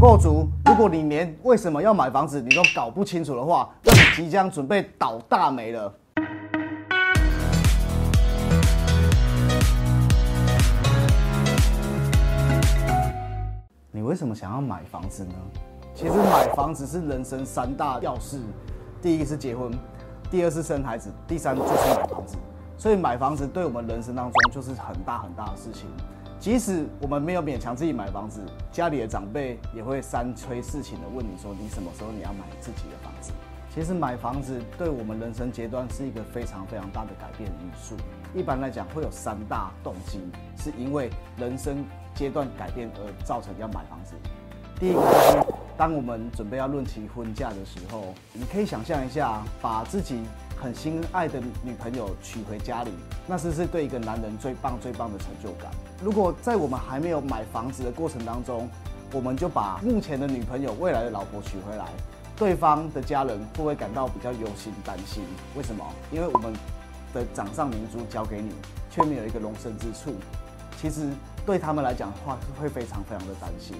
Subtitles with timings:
[0.00, 5.92] 购族，如果你连为什么要买房子你都搞不清楚的话，那你即将准备倒大霉了。
[13.90, 15.34] 你为什么想要买房子呢？
[15.96, 18.40] 其实买房子是人生三大要事，
[19.02, 19.68] 第一个是结婚，
[20.30, 22.36] 第二是生孩子，第三就是买房子。
[22.76, 25.88] 所以买房子对我们人生当中就是很大很大的事情。
[26.40, 33.32] 即使我们没有勉强自己买房子，家里的长辈也会三催四请的问你说你什么时候你要买自己的房子。
[33.74, 37.94] 其实买房子对我们人生阶段是一个非常非常大的改变因素。
[38.34, 40.20] 一般来讲会有三大动机，
[40.56, 41.84] 是因为人生
[42.14, 44.14] 阶段改变而造成要买房子。
[44.78, 50.20] 第一个就是当我们准备要论起婚嫁的时候，你可以想象一下，把自己
[50.60, 52.90] 很心爱的女朋友娶回家里，
[53.28, 55.70] 那是不是对一个男人最棒最棒的成就感？
[56.02, 58.68] 如果在我们还没有买房子的过程当中，
[59.12, 61.86] 我们就把目前的女朋友、未来的老婆娶回来，
[62.36, 65.22] 对方的家人会不会感到比较忧心担心？
[65.56, 65.84] 为什么？
[66.10, 66.52] 因为我们
[67.14, 68.50] 的掌上明珠交给你，
[68.90, 70.12] 却没有一个容身之处，
[70.76, 71.08] 其实
[71.46, 73.76] 对他们来讲的话，会非常非常的担心。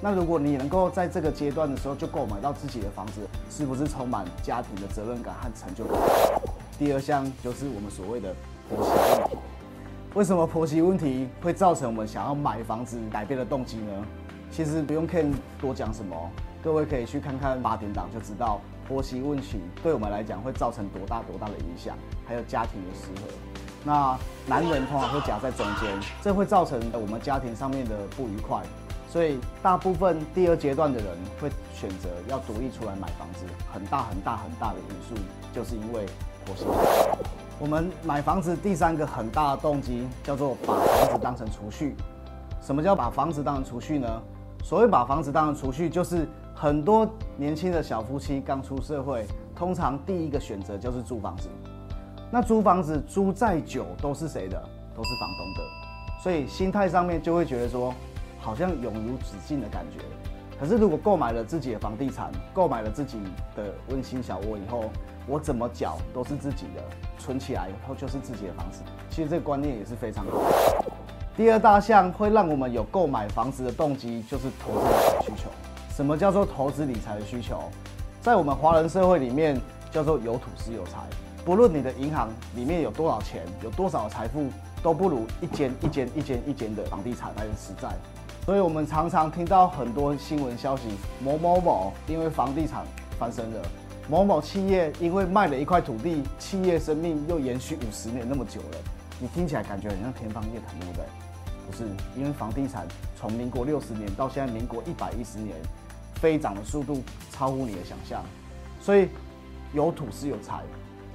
[0.00, 6.00] 那如果你能够在这个阶段的时候就购买到自己的房子，是不是充满家庭的责任感和成就感？
[6.78, 8.32] 第二项就是我们所谓的
[8.68, 8.90] 婆媳
[9.20, 9.36] 问题。
[10.14, 13.92] 为什么婆媳问题会造成我们想要买房子改变的动机呢？
[14.52, 16.16] 其实不用 Ken 多讲什么，
[16.62, 23.28] 各位可以去看看八点档就知道婆媳问题对我们来讲会造成多大多大的影响，还有家庭的失和。
[23.84, 25.90] 那男人通常会夹在中间，
[26.22, 28.62] 这会造成我们家庭上面的不愉快。
[29.10, 31.06] 所以，大部分第二阶段的人
[31.40, 35.14] 会选择要独立出来买房子，很大很大很大的因素，
[35.54, 36.04] 就是因为
[36.44, 36.66] 婆媳。
[37.58, 41.96] 我们买房子第三个很大的动机叫做把房子当成储蓄。
[42.60, 44.22] 什么叫把房子当成储蓄呢？
[44.62, 51.48] 所谓把房子当成储蓄，就是很多年轻的小夫妻刚出社会，通常第一个选择就是租房子。
[52.30, 54.62] 那租房子租再久都是谁的？
[54.94, 56.22] 都是房东的。
[56.22, 57.94] 所以心态上面就会觉得说。
[58.38, 60.04] 好像永无止境的感觉。
[60.58, 63.20] 可是如果购买了自己的房地产，购买了自己
[63.54, 64.90] 的温馨小窝以后，
[65.26, 66.82] 我怎么缴都是自己的，
[67.18, 68.82] 存起来以后就是自己的房子。
[69.08, 70.32] 其实这个观念也是非常好。
[71.36, 75.48] 第二大项会让我们有购买房子的动机，就是投资理财需求。
[75.94, 77.62] 什么叫做投资理财的需求？
[78.20, 79.56] 在我们华人社会里面，
[79.92, 80.98] 叫做有土是有财。
[81.44, 84.48] 不论你的银行里面有多少钱，有多少财富，
[84.82, 87.88] 都不如一间一间一间一间的房地产来的实在。
[88.48, 90.84] 所以，我们常常听到很多新闻消息：
[91.22, 92.82] 某某某因为房地产
[93.18, 93.60] 翻身了；
[94.08, 98.78] 某某企业因为卖了一块土地，企业生命又延续五十年那么久了。
[99.20, 101.04] 你听起来感觉很像天方夜谭，对不对？
[101.70, 101.84] 不是，
[102.16, 102.86] 因为房地产
[103.20, 105.54] 从民国六十年到现在民国一百一十年，
[106.14, 108.24] 飞涨的速度超乎你的想象。
[108.80, 109.10] 所以，
[109.74, 110.62] 有土是有财，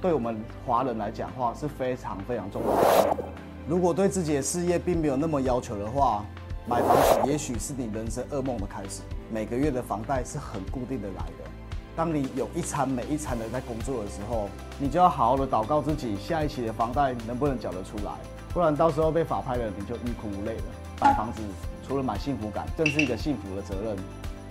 [0.00, 2.76] 对我们华人来讲话是非常非常重要
[3.12, 3.24] 的。
[3.66, 6.24] 如果对自己的事业并没有那么要求的话，
[6.66, 9.02] 买房子也许是你人生噩梦的开始。
[9.30, 11.44] 每个月的房贷是很固定的来的。
[11.94, 14.48] 当你有一餐没一餐的在工作的时候，
[14.78, 18.12] 你就要好好的祷告自己，下一期的房贷能不能缴得出来？
[18.54, 20.62] 不然到时候被法拍了，你就欲哭无泪了。
[21.02, 21.42] 买房子
[21.86, 23.96] 除了买幸福感，更是一个幸福的责任。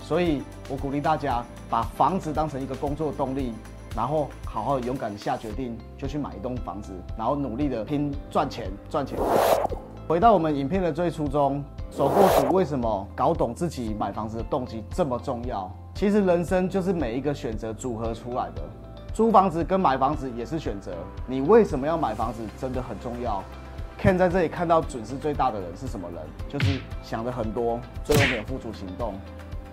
[0.00, 3.52] 所以我鼓励大家把房子当成一个工作动力，
[3.96, 9.18] 然后好好勇敢的下决定，就去买一栋房子，然后努力的拼赚钱，赚钱。
[10.06, 11.64] 回到我们影片的最初衷。
[11.96, 15.70] 首购族为什么搞懂自己买房子的动机这么重要？
[15.94, 18.62] 其实人生就是每一个选择组合出来的，
[19.12, 20.92] 租房子跟买房子也是选择。
[21.24, 23.40] 你为什么要买房子真的很重要。
[23.96, 26.20] Ken 在这里看到损失最大的人是什么人？
[26.48, 29.14] 就是想的很多，最后没有付诸行动。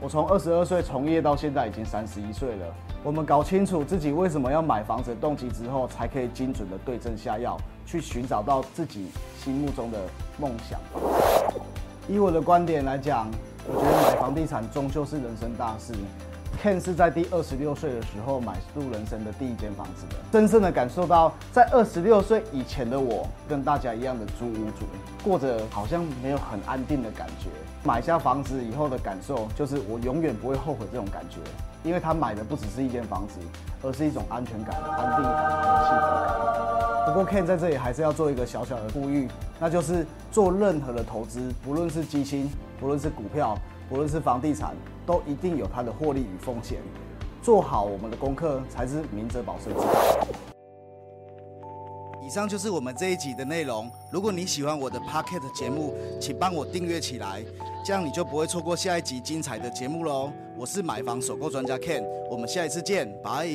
[0.00, 2.66] 我从二十二岁从业到现在已经三十一岁了。
[3.04, 9.06] 我们搞清楚自己为什么要买房子的动机之后，才可以精准的对症下药，去寻找到自己
[9.38, 10.00] 心目中的
[10.36, 10.80] 梦想。
[12.08, 13.28] 以我的观点来讲，
[13.66, 15.92] 我觉得买房地产终究是人生大事。
[16.62, 24.86] Ken 是在第二十六岁的时候买入人生的第一间房子的，真正的感受到在二十六岁以前的我，跟大家一样的租屋住，
[25.22, 27.48] 过着好像没有很安定的感觉。
[27.84, 31.36] 买下房子以后的感受，就是我永远不会后悔这种感觉，
[31.84, 33.38] 因为他买的不只是一间房子，
[33.82, 36.87] 而是一种安全感、安定感和幸福感。
[37.08, 39.28] 不过 Ken 在这里还是要做一个小小的呼吁，
[39.58, 43.56] 那就是做任何的投资，不论是基金，不论是股票。
[43.88, 44.76] 不论是房地产，
[45.06, 46.78] 都一定有它的获利与风险。
[47.42, 50.28] 做好我们的功课，才是明哲保身之道。
[52.22, 53.90] 以上就是我们这一集的内容。
[54.12, 57.42] 如果你喜欢我的 Pocket 节目，请帮我订阅起来，
[57.82, 60.30] 这样你就不会错过下一集精彩的节目喽。
[60.54, 63.48] 我是买房首购专家 Ken，我们下一次见，拜。